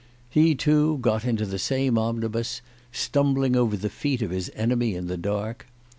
He, 0.31 0.55
too, 0.55 0.97
got 0.97 1.25
into 1.25 1.45
the 1.45 1.59
same 1.59 1.95
omnibus, 1.95 2.63
stumbling 2.91 3.55
over 3.55 3.77
the 3.77 3.87
feet 3.87 4.23
of 4.23 4.31
his 4.31 4.51
enemy 4.55 4.95
in 4.95 5.05
the 5.05 5.15
dark. 5.15 5.67